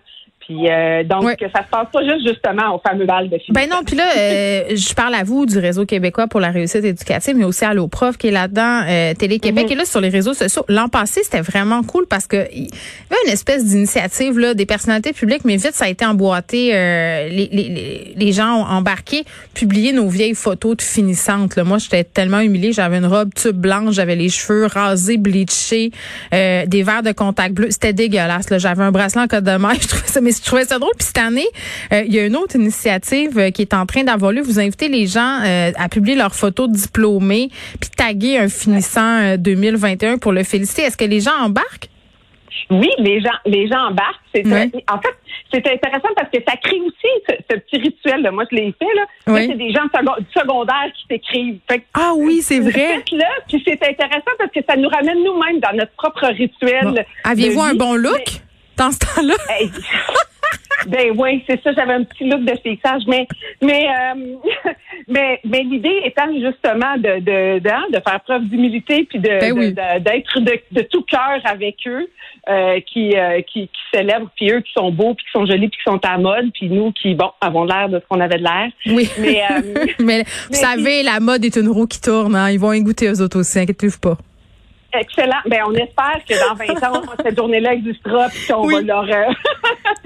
Puis 0.47 0.69
euh, 0.69 1.03
donc 1.03 1.23
ça 1.23 1.61
se 1.61 1.69
passe 1.69 1.87
pas 1.91 2.03
juste 2.03 2.25
justement 2.25 2.73
au 2.73 2.79
fameux 2.79 3.05
bal 3.05 3.29
de 3.29 3.37
filles. 3.37 3.53
Ben 3.53 3.69
non, 3.69 3.81
puis 3.85 3.97
là 3.97 4.05
euh, 4.17 4.63
je 4.69 4.93
parle 4.93 5.13
à 5.13 5.25
vous 5.25 5.45
du 5.45 5.59
réseau 5.59 5.85
québécois 5.85 6.27
pour 6.27 6.39
la 6.39 6.51
réussite 6.51 6.85
éducative, 6.85 7.35
mais 7.35 7.43
aussi 7.43 7.65
à 7.65 7.73
l'OPROF 7.73 8.17
qui 8.17 8.29
est 8.29 8.31
là-dedans, 8.31 8.83
euh, 8.87 9.13
Télé 9.13 9.39
Québec 9.39 9.67
mm-hmm. 9.67 9.71
et 9.73 9.75
là 9.75 9.85
sur 9.85 9.99
les 9.99 10.07
réseaux 10.07 10.33
sociaux. 10.33 10.63
L'an 10.69 10.87
passé 10.87 11.21
c'était 11.23 11.41
vraiment 11.41 11.83
cool 11.83 12.05
parce 12.07 12.27
que 12.27 12.47
il 12.53 12.63
y 12.63 12.69
avait 13.11 13.19
une 13.25 13.33
espèce 13.33 13.65
d'initiative 13.65 14.39
là 14.39 14.53
des 14.53 14.65
personnalités 14.65 15.11
publiques, 15.11 15.43
mais 15.43 15.57
vite 15.57 15.73
ça 15.73 15.83
a 15.83 15.89
été 15.89 16.05
emboîté. 16.05 16.71
les, 16.71 17.49
les, 17.51 18.13
les, 18.15 18.31
gens 18.31 18.61
ont 18.61 18.65
embarqué, 18.65 19.25
publié 19.53 19.91
nos 19.91 20.07
vieilles 20.07 20.33
photos 20.33 20.77
de 20.77 20.81
finissantes. 20.81 21.57
Là. 21.57 21.65
Moi 21.65 21.77
j'étais 21.77 22.05
tellement 22.05 22.39
humiliée, 22.39 22.71
j'avais 22.71 22.99
une 22.99 23.05
robe 23.05 23.33
tube 23.33 23.57
blanche, 23.57 23.95
j'avais 23.95 24.15
les 24.15 24.29
cheveux 24.29 24.67
rasés, 24.67 25.17
bleachés, 25.17 25.91
des 26.31 26.83
verres 26.83 27.03
de 27.03 27.11
contact 27.11 27.53
bleu, 27.53 27.67
c'était 27.69 27.91
dégueulasse. 27.91 28.45
J'avais 28.57 28.83
un 28.83 28.91
bracelet 28.91 29.23
en 29.23 29.27
code 29.27 29.43
de 29.43 29.57
maille, 29.57 29.77
je 29.81 29.87
trouvais 29.89 30.07
ça 30.07 30.21
mais 30.21 30.36
je 30.37 30.45
trouvais 30.45 30.65
ça 30.65 30.79
drôle. 30.79 30.93
Puis 30.97 31.07
cette 31.07 31.17
année, 31.17 31.47
euh, 31.93 32.03
il 32.05 32.13
y 32.13 32.19
a 32.19 32.25
une 32.25 32.35
autre 32.35 32.55
initiative 32.55 33.37
euh, 33.37 33.49
qui 33.51 33.61
est 33.61 33.73
en 33.73 33.85
train 33.85 34.03
d'avoir 34.03 34.31
lieu. 34.31 34.41
Vous 34.41 34.59
invitez 34.59 34.89
les 34.89 35.07
gens 35.07 35.41
euh, 35.43 35.71
à 35.75 35.89
publier 35.89 36.15
leurs 36.15 36.35
photos 36.35 36.69
diplômés, 36.69 37.49
puis 37.79 37.89
taguer 37.89 38.37
un 38.37 38.49
finissant 38.49 39.35
2021 39.37 40.17
pour 40.17 40.31
le 40.31 40.43
féliciter. 40.43 40.83
Est-ce 40.83 40.97
que 40.97 41.05
les 41.05 41.19
gens 41.19 41.35
embarquent? 41.41 41.89
Oui, 42.69 42.89
les 42.97 43.21
gens, 43.21 43.37
les 43.45 43.67
gens 43.67 43.87
embarquent. 43.89 44.19
C'est 44.33 44.45
En 44.45 44.99
fait, 44.99 45.15
c'est 45.53 45.65
intéressant 45.67 46.09
parce 46.15 46.29
que 46.29 46.39
ça 46.45 46.55
crée 46.57 46.79
aussi 46.81 47.35
ce, 47.49 47.55
petit 47.55 47.77
rituel. 47.77 48.21
Là. 48.21 48.31
Moi, 48.31 48.43
je 48.51 48.55
l'ai 48.55 48.75
fait. 48.77 48.93
Là. 48.95 49.39
C'est 49.39 49.57
des 49.57 49.71
gens 49.71 49.83
du 49.83 50.25
secondaire 50.33 50.91
qui 50.95 51.05
s'écrivent. 51.09 51.59
Ah 51.93 52.11
oui, 52.15 52.41
c'est 52.41 52.59
vrai. 52.59 53.03
Puis 53.47 53.63
c'est 53.65 53.81
intéressant 53.83 54.31
parce 54.37 54.51
que 54.51 54.59
ça 54.67 54.75
nous 54.75 54.89
ramène 54.89 55.23
nous-mêmes 55.23 55.59
dans 55.59 55.75
notre 55.77 55.93
propre 55.93 56.27
rituel. 56.27 57.05
Aviez-vous 57.23 57.61
un 57.61 57.75
bon 57.75 57.95
look? 57.95 58.41
Dans 58.77 58.91
ce 58.91 58.99
temps-là? 58.99 59.35
Ben 60.85 61.11
oui, 61.17 61.43
c'est 61.49 61.61
ça, 61.63 61.71
j'avais 61.73 61.93
un 61.93 62.03
petit 62.03 62.23
look 62.29 62.45
de 62.45 62.53
fixage, 62.63 63.01
mais 63.07 63.27
mais 63.61 63.87
euh, 63.87 64.71
mais, 65.07 65.39
mais 65.43 65.63
l'idée 65.63 66.01
étant 66.05 66.31
justement 66.33 66.95
de 66.97 67.19
de, 67.19 67.59
de, 67.59 67.69
hein, 67.69 67.85
de 67.91 67.99
faire 67.99 68.21
preuve 68.21 68.43
d'humilité 68.45 69.05
puis 69.09 69.19
de, 69.19 69.27
ben 69.27 69.99
d'être 69.99 70.39
de, 70.39 70.59
de, 70.71 70.81
tout 70.83 71.03
cœur 71.03 71.41
avec 71.43 71.75
eux 71.87 72.07
euh, 72.49 72.79
qui, 72.81 73.17
euh, 73.17 73.41
qui 73.41 73.67
qui 73.67 73.81
célèbrent 73.93 74.29
puis 74.35 74.51
eux 74.51 74.61
qui 74.61 74.71
sont 74.77 74.91
beaux 74.91 75.13
puis 75.13 75.25
qui 75.25 75.31
sont 75.31 75.45
jolis 75.45 75.67
puis 75.67 75.79
qui 75.83 75.91
sont 75.91 75.99
à 76.03 76.17
mode 76.17 76.51
puis 76.53 76.69
nous 76.69 76.91
qui 76.91 77.15
bon 77.15 77.31
avons 77.41 77.65
l'air 77.65 77.89
de 77.89 77.99
ce 77.99 78.05
qu'on 78.07 78.21
avait 78.21 78.37
de 78.37 78.43
l'air. 78.43 78.69
Oui. 78.85 79.09
Mais, 79.19 79.41
mais, 79.99 80.23
vous 80.49 80.53
savez, 80.53 81.03
la 81.03 81.19
mode 81.19 81.43
est 81.43 81.55
une 81.57 81.69
roue 81.69 81.87
qui 81.87 81.99
tourne. 81.99 82.35
Hein. 82.35 82.51
Ils 82.51 82.59
vont 82.59 82.71
y 82.71 82.81
goûter 82.81 83.09
aux 83.09 83.21
autres 83.21 83.39
aussi, 83.39 83.59
inquiétez-vous 83.59 83.99
pas. 83.99 84.17
Excellent. 84.99 85.41
Ben, 85.45 85.61
on 85.67 85.73
espère 85.73 86.21
que 86.27 86.33
dans 86.33 86.55
20 86.55 86.83
ans, 86.87 87.01
cette 87.23 87.37
journée-là 87.37 87.73
existera 87.73 88.27
puis 88.29 88.47
qu'on 88.47 88.67
va 88.67 88.81
leur. 88.81 89.03
Euh, 89.03 89.31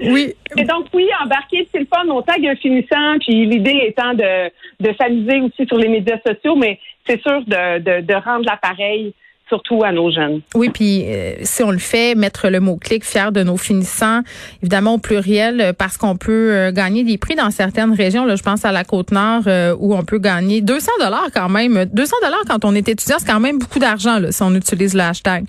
oui. 0.00 0.34
Et 0.56 0.64
donc, 0.64 0.86
oui, 0.92 1.08
embarquer, 1.22 1.68
c'est 1.72 1.80
le 1.80 1.86
fun. 1.86 2.06
On 2.08 2.22
tag 2.22 2.46
un 2.46 2.56
finissant, 2.56 3.18
puis 3.20 3.46
l'idée 3.46 3.84
étant 3.86 4.14
de, 4.14 4.50
de 4.80 4.94
s'amuser 4.98 5.40
aussi 5.40 5.66
sur 5.66 5.78
les 5.78 5.88
médias 5.88 6.18
sociaux, 6.26 6.56
mais 6.56 6.78
c'est 7.06 7.20
sûr 7.22 7.42
de, 7.46 7.78
de, 7.78 8.00
de 8.00 8.14
rendre 8.14 8.44
l'appareil 8.44 9.14
surtout 9.52 9.84
à 9.84 9.92
nos 9.92 10.10
jeunes. 10.10 10.40
Oui, 10.54 10.70
puis 10.70 11.04
euh, 11.04 11.34
si 11.42 11.62
on 11.62 11.70
le 11.70 11.78
fait, 11.78 12.14
mettre 12.14 12.48
le 12.48 12.58
mot-clic 12.58 13.04
fier 13.04 13.32
de 13.32 13.42
nos 13.42 13.58
finissants, 13.58 14.20
évidemment 14.62 14.94
au 14.94 14.98
pluriel, 14.98 15.60
euh, 15.60 15.72
parce 15.74 15.98
qu'on 15.98 16.16
peut 16.16 16.52
euh, 16.52 16.72
gagner 16.72 17.04
des 17.04 17.18
prix 17.18 17.34
dans 17.34 17.50
certaines 17.50 17.92
régions. 17.92 18.24
Là, 18.24 18.36
je 18.36 18.42
pense 18.42 18.64
à 18.64 18.72
la 18.72 18.84
Côte-Nord 18.84 19.42
où 19.78 19.94
on 19.94 20.04
peut 20.04 20.18
gagner 20.18 20.62
200 20.62 20.92
dollars 21.00 21.28
quand 21.34 21.50
même. 21.50 21.84
200 21.92 22.16
dollars 22.22 22.42
quand 22.48 22.64
on 22.64 22.74
est 22.74 22.88
étudiant, 22.88 23.16
c'est 23.18 23.30
quand 23.30 23.40
même 23.40 23.58
beaucoup 23.58 23.78
d'argent 23.78 24.18
si 24.30 24.42
on 24.42 24.54
utilise 24.54 24.94
le 24.94 25.02
hashtag. 25.02 25.44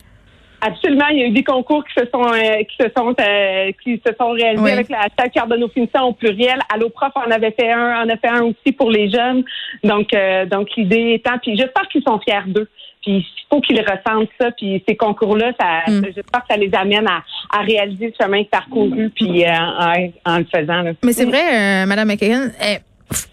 Absolument, 0.66 1.08
il 1.12 1.20
y 1.20 1.24
a 1.24 1.26
eu 1.26 1.32
des 1.32 1.44
concours 1.44 1.84
qui 1.84 1.94
se 1.94 2.10
sont 2.10 2.24
euh, 2.24 2.64
qui 2.64 2.78
se 2.80 2.88
sont 2.96 3.14
euh, 3.20 3.72
qui 3.84 4.02
se 4.06 4.14
sont 4.18 4.32
réalisés 4.32 4.72
avec 4.72 4.88
la 4.88 5.46
de 5.46 5.58
nos 5.58 5.68
finissants 5.68 6.08
au 6.08 6.14
pluriel. 6.14 6.58
Allo 6.74 6.90
prof 6.90 7.12
en 7.16 7.30
avait 7.30 7.52
fait 7.52 7.70
un, 7.70 8.04
en 8.04 8.08
a 8.08 8.16
fait 8.16 8.30
un 8.30 8.44
aussi 8.44 8.72
pour 8.72 8.90
les 8.90 9.10
jeunes. 9.10 9.44
Donc 9.84 10.14
euh, 10.14 10.46
donc 10.46 10.70
l'idée 10.78 11.16
étant, 11.16 11.38
puis 11.42 11.58
j'espère 11.58 11.90
qu'ils 11.90 12.04
sont 12.04 12.18
fiers 12.20 12.48
d'eux. 12.48 12.70
Puis 13.04 13.18
il 13.18 13.46
faut 13.50 13.62
qu'ils 13.62 13.80
ressentent 13.82 14.30
ça. 14.40 14.52
Puis 14.52 14.84
ces 14.88 14.96
concours-là, 14.96 15.52
ça, 15.60 15.92
mm. 15.92 16.06
j'espère 16.16 16.42
que 16.42 16.48
ça 16.50 16.58
les 16.58 16.74
amène 16.74 17.08
à, 17.08 17.24
à 17.52 17.62
réaliser 17.62 18.08
le 18.08 18.14
chemin 18.20 18.44
parcouru 18.46 19.10
puis 19.10 19.46
en, 19.48 20.12
en, 20.26 20.38
le 20.40 20.46
faisant. 20.46 20.84
Mais 21.04 21.14
c'est 21.14 21.26
vrai, 21.26 21.86
Madame 21.86 22.08
McKagan, 22.08 22.48
eh, 22.62 22.80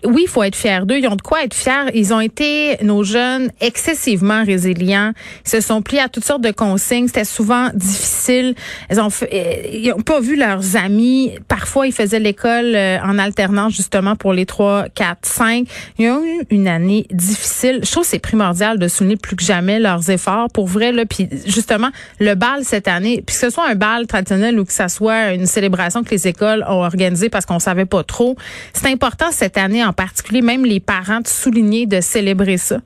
oui, 0.05 0.23
il 0.25 0.29
faut 0.29 0.43
être 0.43 0.57
fier 0.57 0.87
d'eux. 0.87 0.99
Ils 0.99 1.09
ont 1.09 1.17
de 1.17 1.23
quoi 1.23 1.45
être 1.45 1.55
fiers. 1.55 1.91
Ils 1.95 2.13
ont 2.13 2.21
été, 2.21 2.77
nos 2.83 3.05
jeunes, 3.05 3.51
excessivement 3.61 4.45
résilients. 4.45 5.13
Ils 5.47 5.51
se 5.51 5.61
sont 5.61 5.83
pliés 5.83 6.01
à 6.01 6.09
toutes 6.09 6.25
sortes 6.25 6.43
de 6.43 6.51
consignes. 6.51 7.07
C'était 7.07 7.25
souvent 7.25 7.69
difficile. 7.75 8.55
Ils 8.91 9.01
ont, 9.01 9.09
euh, 9.09 9.53
ils 9.73 9.93
ont 9.93 10.03
pas 10.03 10.21
vu 10.21 10.37
leurs 10.37 10.77
amis. 10.77 11.33
Parfois, 11.49 11.87
ils 11.87 11.93
faisaient 11.93 12.19
l'école 12.19 12.75
euh, 12.75 12.99
en 13.03 13.19
alternance, 13.19 13.75
justement, 13.75 14.17
pour 14.17 14.33
les 14.33 14.47
3, 14.47 14.87
4, 14.95 15.19
5. 15.23 15.67
Ils 15.99 16.11
ont 16.11 16.25
eu 16.25 16.47
une 16.51 16.69
année 16.69 17.07
difficile. 17.11 17.81
Je 17.83 17.91
trouve 17.91 18.05
que 18.05 18.11
c'est 18.11 18.19
primordial 18.19 18.79
de 18.79 18.89
souligner 18.89 19.17
plus 19.17 19.37
que 19.37 19.45
jamais 19.45 19.79
leurs 19.79 20.11
efforts. 20.11 20.49
Pour 20.53 20.67
vrai, 20.67 20.93
là, 20.93 21.05
puis 21.07 21.29
justement, 21.47 21.91
le 22.19 22.35
bal 22.35 22.65
cette 22.65 22.89
année, 22.89 23.23
puis 23.27 23.35
que 23.35 23.41
ce 23.41 23.51
soit 23.51 23.69
un 23.69 23.75
bal 23.75 24.07
traditionnel 24.07 24.59
ou 24.59 24.65
que 24.65 24.73
ça 24.73 24.89
soit 24.89 25.33
une 25.33 25.47
célébration 25.47 26.03
que 26.03 26.11
les 26.11 26.29
écoles 26.29 26.65
ont 26.69 26.83
organisée 26.83 27.29
parce 27.29 27.47
qu'on 27.47 27.59
savait 27.59 27.87
pas 27.87 28.03
trop, 28.03 28.37
c'est 28.73 28.89
important 28.89 29.27
cette 29.31 29.57
année 29.57 29.70
en 29.85 29.93
particulier, 29.93 30.43
même 30.43 30.65
les 30.65 30.81
parents, 30.81 31.21
de 31.21 31.29
souligner, 31.29 31.87
de 31.87 32.01
célébrer 32.01 32.57
ça? 32.57 32.79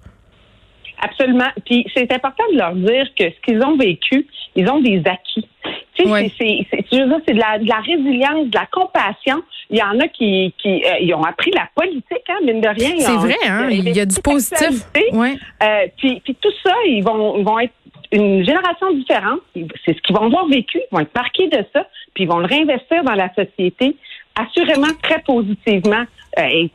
Absolument. 1.01 1.51
Puis 1.67 1.87
c'est 1.95 2.11
important 2.13 2.45
de 2.53 2.57
leur 2.57 2.75
dire 2.75 3.07
que 3.19 3.25
ce 3.25 3.41
qu'ils 3.45 3.63
ont 3.63 3.77
vécu, 3.77 4.27
ils 4.55 4.69
ont 4.71 4.81
des 4.81 5.03
acquis. 5.05 5.47
Tu 5.95 6.05
sais, 6.05 6.33
c'est, 6.39 6.91
de 6.93 7.39
la, 7.39 7.59
de 7.59 7.69
la 7.69 7.81
résilience, 7.81 8.49
de 8.49 8.55
la 8.55 8.67
compassion. 8.67 9.43
Il 9.71 9.79
y 9.79 9.83
en 9.83 9.99
a 10.01 10.09
qui, 10.09 10.55
qui 10.59 10.85
euh, 10.85 10.99
ils 11.01 11.15
ont 11.15 11.23
appris 11.23 11.51
la 11.53 11.69
politique, 11.75 12.25
hein, 12.29 12.39
mine 12.45 12.61
de 12.61 12.69
rien. 12.69 12.95
C'est 12.99 13.17
vrai, 13.17 13.37
hein? 13.47 13.69
Il 13.71 13.95
y 13.95 14.01
a 14.01 14.07
du 14.07 14.21
positif. 14.21 14.87
Ouais. 15.13 15.37
Euh, 15.63 15.87
puis, 15.97 16.21
puis 16.25 16.37
tout 16.41 16.53
ça, 16.65 16.75
ils 16.87 17.03
vont, 17.03 17.37
ils 17.39 17.45
vont 17.45 17.59
être 17.59 17.75
une 18.13 18.45
génération 18.45 18.93
différente. 18.95 19.41
C'est 19.85 19.97
ce 19.97 20.01
qu'ils 20.03 20.17
vont 20.17 20.27
avoir 20.27 20.47
vécu. 20.47 20.79
Ils 20.79 20.95
vont 20.95 21.01
être 21.01 21.15
marqués 21.15 21.49
de 21.49 21.65
ça, 21.73 21.87
puis 22.15 22.25
ils 22.25 22.29
vont 22.29 22.39
le 22.39 22.47
réinvestir 22.47 23.05
dans 23.05 23.15
la 23.15 23.33
société 23.35 23.97
assurément 24.37 24.93
très 25.03 25.21
positivement. 25.21 26.05
Euh, 26.39 26.69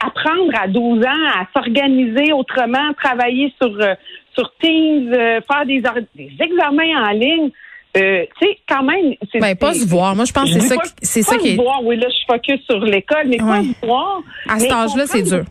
apprendre 0.00 0.52
à 0.58 0.68
12 0.68 1.04
ans 1.04 1.26
à 1.34 1.46
s'organiser 1.52 2.32
autrement, 2.32 2.92
travailler 2.94 3.52
sur 3.60 3.74
euh, 3.80 3.94
sur 4.34 4.52
Teams, 4.60 5.12
euh, 5.12 5.40
faire 5.42 5.66
des, 5.66 5.82
des 6.14 6.32
examens 6.40 7.08
en 7.08 7.10
ligne. 7.10 7.50
Euh, 7.94 8.24
tu 8.40 8.48
sais, 8.48 8.58
quand 8.66 8.82
même, 8.82 9.14
c'est 9.30 9.38
ben, 9.38 9.54
pas 9.54 9.74
se 9.74 9.86
voir. 9.86 10.16
Moi, 10.16 10.24
je 10.24 10.32
pense 10.32 10.52
que 10.52 10.60
c'est 10.60 10.74
ça, 10.74 10.76
c'est 11.02 11.22
ça 11.22 11.36
qui 11.36 11.50
est. 11.50 11.56
voir. 11.56 11.84
Oui, 11.84 11.96
là, 11.96 12.08
je 12.08 12.32
focus 12.32 12.64
sur 12.64 12.80
l'école, 12.80 13.26
mais 13.26 13.36
pas 13.36 13.62
se 13.62 13.86
voir. 13.86 14.22
À 14.48 14.58
cet 14.58 14.72
âge-là, 14.72 15.06
c'est 15.06 15.22
dur. 15.22 15.44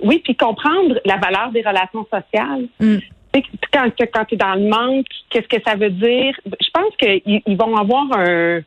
oui, 0.00 0.20
puis 0.22 0.36
comprendre 0.36 1.00
la 1.04 1.16
valeur 1.16 1.50
des 1.52 1.62
relations 1.62 2.04
sociales. 2.04 2.66
Mm. 2.78 2.98
Quand, 3.72 3.88
quand 4.12 4.24
tu 4.26 4.34
es 4.34 4.38
dans 4.38 4.54
le 4.54 4.68
manque, 4.68 5.06
qu'est-ce 5.30 5.48
que 5.48 5.62
ça 5.64 5.74
veut 5.74 5.90
dire? 5.90 6.34
Je 6.46 6.70
pense 6.72 6.96
qu'ils 6.96 7.56
vont 7.56 7.76
avoir 7.76 8.06
un, 8.16 8.60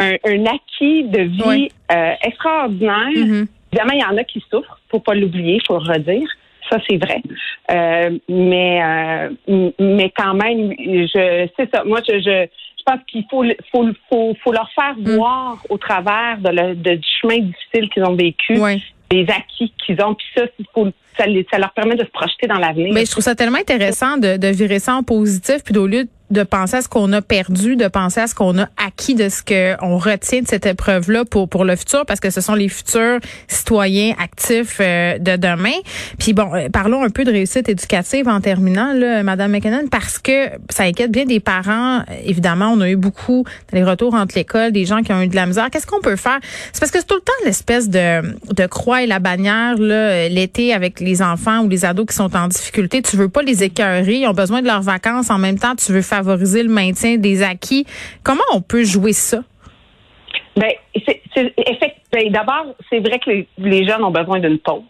un, 0.00 0.46
acquis 0.46 1.04
de 1.04 1.20
vie 1.20 1.68
euh, 1.92 2.12
extraordinaire. 2.22 3.10
Mm-hmm. 3.14 3.46
Évidemment, 3.72 3.92
il 3.92 4.00
y 4.00 4.04
en 4.04 4.16
a 4.16 4.24
qui 4.24 4.42
souffrent, 4.50 4.80
faut 4.90 5.00
pas 5.00 5.14
l'oublier, 5.14 5.60
faut 5.66 5.78
le 5.78 5.92
redire. 5.92 6.28
Ça, 6.68 6.78
c'est 6.88 6.96
vrai. 6.96 7.22
Euh, 7.70 8.18
mais 8.28 8.80
euh, 8.82 9.70
mais 9.78 10.12
quand 10.16 10.34
même, 10.34 10.72
je 10.78 11.48
c'est 11.56 11.68
ça. 11.72 11.84
Moi, 11.84 12.00
je, 12.08 12.18
je, 12.18 12.46
pense 12.86 13.00
qu'il 13.08 13.24
faut, 13.30 13.44
faut, 13.70 13.86
faut, 14.08 14.36
faut 14.42 14.52
leur 14.52 14.70
faire 14.72 14.94
mm. 14.96 15.16
voir 15.16 15.58
au 15.68 15.78
travers 15.78 16.38
de 16.38 16.48
le, 16.48 16.74
de, 16.74 16.94
du 16.94 17.08
chemin 17.20 17.38
difficile 17.38 17.90
qu'ils 17.90 18.04
ont 18.04 18.14
vécu, 18.14 18.54
des 19.10 19.26
acquis 19.28 19.72
qu'ils 19.84 20.00
ont. 20.02 20.14
Puis 20.14 20.26
ça, 20.36 20.44
ça, 21.18 21.58
leur 21.58 21.72
permet 21.72 21.96
de 21.96 22.04
se 22.04 22.10
projeter 22.10 22.46
dans 22.46 22.58
l'avenir. 22.58 22.92
Mais 22.94 23.04
je 23.04 23.10
trouve 23.10 23.24
ça 23.24 23.34
tellement 23.34 23.58
intéressant 23.58 24.16
de, 24.16 24.36
de 24.36 24.48
virer 24.48 24.78
ça 24.78 24.94
en 24.94 25.02
positif, 25.02 25.62
puis 25.64 25.76
au 25.76 25.86
lieu 25.86 26.04
de 26.04 26.10
penser 26.44 26.76
à 26.76 26.82
ce 26.82 26.88
qu'on 26.88 27.12
a 27.12 27.22
perdu, 27.22 27.76
de 27.76 27.88
penser 27.88 28.20
à 28.20 28.26
ce 28.26 28.34
qu'on 28.34 28.58
a 28.58 28.68
acquis, 28.76 29.14
de 29.14 29.28
ce 29.28 29.42
qu'on 29.42 29.98
retient 29.98 30.42
de 30.42 30.48
cette 30.48 30.66
épreuve-là 30.66 31.24
pour 31.24 31.48
pour 31.48 31.64
le 31.64 31.76
futur, 31.76 32.06
parce 32.06 32.20
que 32.20 32.30
ce 32.30 32.40
sont 32.40 32.54
les 32.54 32.68
futurs 32.68 33.18
citoyens 33.48 34.14
actifs 34.22 34.78
euh, 34.80 35.18
de 35.18 35.36
demain. 35.36 35.78
Puis 36.18 36.32
bon, 36.32 36.54
euh, 36.54 36.68
parlons 36.68 37.02
un 37.02 37.10
peu 37.10 37.24
de 37.24 37.30
réussite 37.30 37.68
éducative 37.68 38.28
en 38.28 38.40
terminant, 38.40 38.92
là, 38.92 39.22
Madame 39.22 39.52
McKinnon, 39.52 39.88
parce 39.90 40.18
que 40.18 40.48
ça 40.68 40.84
inquiète 40.84 41.10
bien 41.10 41.24
des 41.24 41.40
parents. 41.40 42.02
Évidemment, 42.24 42.72
on 42.74 42.80
a 42.80 42.88
eu 42.88 42.96
beaucoup 42.96 43.44
les 43.72 43.84
retours 43.84 44.14
entre 44.14 44.36
l'école, 44.36 44.72
des 44.72 44.84
gens 44.84 45.02
qui 45.02 45.12
ont 45.12 45.22
eu 45.22 45.28
de 45.28 45.36
la 45.36 45.46
misère. 45.46 45.68
Qu'est-ce 45.70 45.86
qu'on 45.86 46.00
peut 46.00 46.16
faire? 46.16 46.38
C'est 46.72 46.80
parce 46.80 46.92
que 46.92 46.98
c'est 46.98 47.06
tout 47.06 47.16
le 47.16 47.20
temps 47.20 47.32
l'espèce 47.44 47.88
de 47.88 48.20
de 48.54 48.66
croix 48.66 49.02
et 49.02 49.06
la 49.06 49.18
bannière 49.18 49.76
là 49.78 50.28
l'été 50.28 50.72
avec 50.74 51.00
les 51.00 51.22
enfants 51.22 51.60
ou 51.60 51.68
les 51.68 51.84
ados 51.84 52.06
qui 52.06 52.14
sont 52.14 52.34
en 52.36 52.48
difficulté. 52.48 53.02
Tu 53.02 53.16
veux 53.16 53.28
pas 53.28 53.42
les 53.42 53.62
écœurer, 53.62 54.20
ils 54.20 54.26
ont 54.26 54.32
besoin 54.32 54.60
de 54.62 54.66
leurs 54.66 54.82
vacances. 54.82 55.30
En 55.30 55.38
même 55.38 55.58
temps, 55.58 55.74
tu 55.74 55.92
veux 55.92 56.02
faire 56.02 56.19
favoriser 56.22 56.62
le 56.62 56.70
maintien 56.70 57.16
des 57.16 57.42
acquis. 57.42 57.86
Comment 58.22 58.42
on 58.52 58.60
peut 58.60 58.84
jouer 58.84 59.12
ça? 59.12 59.42
Ben, 60.56 60.72
ben, 62.12 62.32
d'abord, 62.32 62.74
c'est 62.90 62.98
vrai 62.98 63.18
que 63.18 63.30
les, 63.58 63.86
jeunes 63.86 64.02
ont 64.02 64.10
besoin 64.10 64.40
d'une 64.40 64.58
pause. 64.58 64.82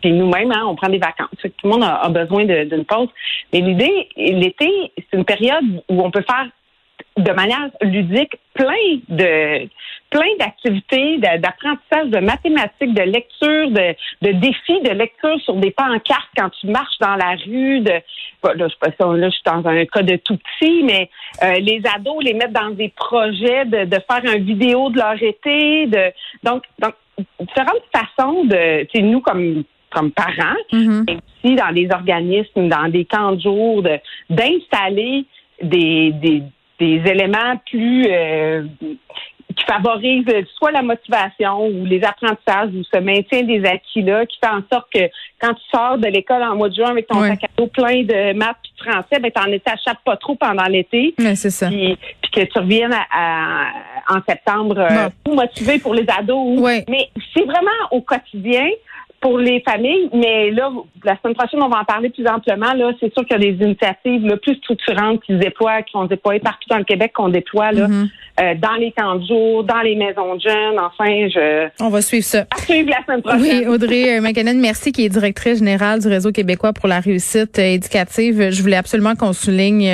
Puis 0.00 0.12
nous-mêmes, 0.12 0.52
hein, 0.52 0.64
on 0.66 0.76
prend 0.76 0.88
des 0.88 0.98
vacances. 0.98 1.30
Tout 1.42 1.50
le 1.64 1.70
monde 1.70 1.84
a, 1.84 2.08
besoin 2.08 2.44
d'une 2.44 2.84
pause. 2.84 3.08
Mais 3.52 3.60
l'idée, 3.60 4.08
l'été, 4.16 4.70
c'est 4.96 5.16
une 5.16 5.24
période 5.24 5.64
où 5.88 6.02
on 6.02 6.10
peut 6.10 6.24
faire 6.28 6.46
de 7.16 7.32
manière 7.32 7.70
ludique 7.82 8.36
plein 8.54 9.00
de 9.08 9.68
plein 10.10 10.36
d'activités, 10.38 11.18
d'apprentissage 11.18 12.08
de 12.10 12.20
mathématiques, 12.20 12.94
de 12.94 13.02
lecture, 13.02 13.70
de, 13.70 13.94
de, 14.22 14.32
défis 14.32 14.80
de 14.82 14.90
lecture 14.90 15.40
sur 15.40 15.54
des 15.54 15.72
pancartes 15.72 16.30
quand 16.36 16.48
tu 16.60 16.68
marches 16.68 16.98
dans 17.00 17.16
la 17.16 17.34
rue. 17.44 17.80
De, 17.80 17.90
là, 17.90 18.68
je, 18.68 19.04
là, 19.04 19.28
je 19.28 19.34
suis 19.34 19.42
dans 19.44 19.66
un 19.66 19.84
cas 19.84 20.02
de 20.02 20.16
tout 20.16 20.36
petit, 20.38 20.84
mais 20.84 21.10
euh, 21.42 21.54
les 21.54 21.82
ados 21.94 22.22
les 22.22 22.34
mettre 22.34 22.52
dans 22.52 22.70
des 22.70 22.88
projets 22.90 23.64
de, 23.64 23.84
de 23.84 23.98
faire 24.08 24.22
un 24.32 24.38
vidéo 24.38 24.90
de 24.90 24.98
leur 24.98 25.20
été. 25.20 25.86
De, 25.86 26.12
donc, 26.44 26.62
donc 26.78 26.94
différentes 27.40 27.82
façons 27.92 28.44
de, 28.44 29.00
nous 29.00 29.20
comme 29.20 29.64
comme 29.90 30.10
parents, 30.10 30.56
mm-hmm. 30.72 31.10
et 31.10 31.16
aussi 31.16 31.54
dans 31.54 31.72
des 31.72 31.88
organismes, 31.90 32.68
dans 32.68 32.88
des 32.90 33.06
camps 33.06 33.32
de 33.32 33.40
jour, 33.40 33.82
d'installer 34.28 35.24
des, 35.62 36.10
des, 36.12 36.42
des 36.78 37.02
éléments 37.06 37.56
plus 37.70 38.06
euh, 38.10 38.64
qui 39.56 39.64
favorise 39.64 40.24
soit 40.58 40.70
la 40.70 40.82
motivation 40.82 41.66
ou 41.66 41.84
les 41.86 42.02
apprentissages 42.04 42.70
ou 42.74 42.82
ce 42.92 42.98
maintien 42.98 43.42
des 43.42 43.64
acquis-là, 43.64 44.26
qui 44.26 44.38
fait 44.38 44.50
en 44.50 44.62
sorte 44.70 44.86
que 44.92 45.08
quand 45.40 45.54
tu 45.54 45.62
sors 45.72 45.98
de 45.98 46.08
l'école 46.08 46.42
en 46.42 46.56
mois 46.56 46.68
de 46.68 46.74
juin 46.74 46.90
avec 46.90 47.06
ton 47.06 47.20
sac 47.22 47.44
à 47.44 47.48
dos 47.56 47.66
plein 47.68 48.02
de 48.02 48.34
maths 48.34 48.56
et 48.64 48.84
de 48.84 48.90
français, 48.90 49.18
ben 49.20 49.30
t'en 49.30 49.44
t'échappes 49.44 50.04
pas 50.04 50.16
trop 50.16 50.34
pendant 50.34 50.64
l'été. 50.64 51.14
c'est 51.18 51.50
ça. 51.50 51.68
Puis, 51.68 51.96
que 52.36 52.42
tu 52.42 52.58
reviennes 52.58 52.94
à, 53.10 53.68
en 54.10 54.18
septembre 54.28 54.78
euh, 54.78 55.08
motivé 55.34 55.78
pour 55.78 55.94
les 55.94 56.04
ados. 56.18 56.60
Mais 56.88 57.08
c'est 57.34 57.44
vraiment 57.44 57.70
au 57.90 58.02
quotidien 58.02 58.68
pour 59.20 59.38
les 59.38 59.60
familles, 59.60 60.10
mais 60.12 60.50
là, 60.50 60.70
la 61.04 61.16
semaine 61.18 61.34
prochaine, 61.34 61.62
on 61.62 61.68
va 61.68 61.80
en 61.80 61.84
parler 61.84 62.10
plus 62.10 62.26
amplement. 62.26 62.72
Là, 62.74 62.92
c'est 63.00 63.12
sûr 63.12 63.24
qu'il 63.24 63.40
y 63.40 63.48
a 63.48 63.52
des 63.52 63.64
initiatives 63.64 64.36
plus 64.42 64.56
structurantes 64.56 65.22
qui 65.22 65.32
se 65.32 65.38
déploient, 65.38 65.82
qui 65.82 65.92
vont 65.94 66.04
déployer 66.04 66.40
partout 66.40 66.68
dans 66.68 66.78
le 66.78 66.84
Québec, 66.84 67.12
qu'on 67.14 67.28
déploie 67.28 67.72
là, 67.72 67.86
mm-hmm. 67.86 68.08
euh, 68.40 68.54
dans 68.56 68.74
les 68.74 68.92
camps 68.92 69.16
de 69.16 69.26
jour, 69.26 69.64
dans 69.64 69.80
les 69.80 69.94
maisons 69.94 70.34
de 70.34 70.40
jeunes. 70.40 70.78
Enfin, 70.78 71.28
je. 71.28 71.68
On 71.80 71.88
va 71.88 72.02
suivre 72.02 72.24
ça. 72.24 72.46
À 72.50 72.60
suivre 72.60 72.90
la 72.90 73.04
semaine 73.04 73.22
prochaine. 73.22 73.40
Oui, 73.40 73.66
Audrey 73.66 74.18
euh, 74.18 74.20
McKinnon, 74.20 74.54
merci, 74.56 74.92
qui 74.92 75.04
est 75.04 75.08
directrice 75.08 75.58
générale 75.58 76.00
du 76.00 76.08
réseau 76.08 76.32
québécois 76.32 76.72
pour 76.72 76.88
la 76.88 77.00
réussite 77.00 77.58
euh, 77.58 77.74
éducative. 77.74 78.50
Je 78.50 78.62
voulais 78.62 78.76
absolument 78.76 79.14
qu'on 79.14 79.32
souligne 79.32 79.90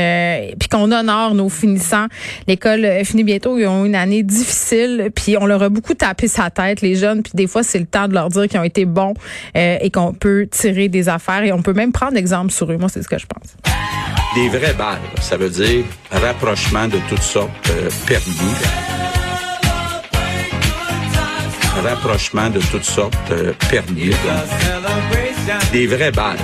puis 0.58 0.68
qu'on 0.68 0.90
honore 0.90 1.34
nos 1.34 1.48
finissants. 1.48 2.06
L'école 2.48 2.86
finit 3.04 3.24
bientôt. 3.24 3.58
Ils 3.58 3.66
ont 3.66 3.84
une 3.84 3.94
année 3.94 4.22
difficile, 4.22 5.10
puis 5.14 5.36
on 5.38 5.46
leur 5.46 5.62
a 5.62 5.68
beaucoup 5.68 5.94
tapé 5.94 6.26
sa 6.26 6.50
tête, 6.50 6.80
les 6.80 6.96
jeunes. 6.96 7.22
Puis 7.22 7.32
des 7.34 7.46
fois, 7.46 7.62
c'est 7.62 7.78
le 7.78 7.86
temps 7.86 8.08
de 8.08 8.14
leur 8.14 8.28
dire 8.28 8.48
qu'ils 8.48 8.58
ont 8.58 8.64
été 8.64 8.84
bons 8.84 9.11
euh, 9.56 9.78
et 9.80 9.90
qu'on 9.90 10.12
peut 10.12 10.48
tirer 10.50 10.88
des 10.88 11.08
affaires 11.08 11.44
et 11.44 11.52
on 11.52 11.62
peut 11.62 11.72
même 11.72 11.92
prendre 11.92 12.16
exemple 12.16 12.52
sur 12.52 12.70
eux. 12.70 12.76
Moi, 12.76 12.88
c'est 12.88 13.02
ce 13.02 13.08
que 13.08 13.18
je 13.18 13.26
pense. 13.26 13.56
Des 14.34 14.48
vraies 14.48 14.74
balles, 14.74 14.98
ça 15.20 15.36
veut 15.36 15.50
dire 15.50 15.84
rapprochement 16.10 16.88
de 16.88 16.98
toutes 17.08 17.22
sortes 17.22 17.50
euh, 17.70 17.90
permis. 18.06 18.54
Rapprochement 21.84 22.48
de 22.50 22.60
toutes 22.60 22.84
sortes 22.84 23.14
euh, 23.30 23.52
permis. 23.70 24.10
Des 25.72 25.86
vraies 25.86 26.12
balles. 26.12 26.38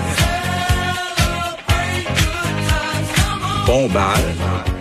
Bon 3.66 3.88
balles 3.88 4.77